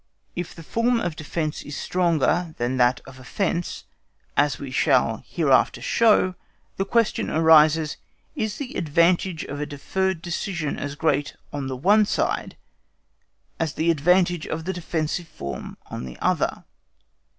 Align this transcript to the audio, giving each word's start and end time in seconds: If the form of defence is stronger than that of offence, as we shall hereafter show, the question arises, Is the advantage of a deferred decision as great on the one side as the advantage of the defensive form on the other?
If 0.35 0.55
the 0.55 0.63
form 0.63 0.99
of 0.99 1.15
defence 1.15 1.61
is 1.61 1.77
stronger 1.77 2.55
than 2.57 2.77
that 2.77 3.01
of 3.05 3.19
offence, 3.19 3.83
as 4.35 4.57
we 4.57 4.71
shall 4.71 5.21
hereafter 5.27 5.79
show, 5.79 6.33
the 6.77 6.85
question 6.85 7.29
arises, 7.29 7.97
Is 8.35 8.55
the 8.57 8.73
advantage 8.79 9.43
of 9.43 9.61
a 9.61 9.67
deferred 9.67 10.23
decision 10.23 10.79
as 10.79 10.95
great 10.95 11.35
on 11.53 11.67
the 11.67 11.77
one 11.77 12.07
side 12.07 12.57
as 13.59 13.73
the 13.73 13.91
advantage 13.91 14.47
of 14.47 14.65
the 14.65 14.73
defensive 14.73 15.27
form 15.27 15.77
on 15.91 16.05
the 16.05 16.17
other? 16.17 16.63